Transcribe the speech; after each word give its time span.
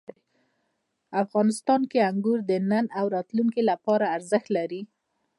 افغانستان 1.23 1.81
کې 1.91 1.99
انګور 2.09 2.39
د 2.49 2.51
نن 2.69 2.85
او 2.99 3.05
راتلونکي 3.15 3.61
لپاره 3.71 4.05
ارزښت 4.15 4.47
لري. 4.57 4.81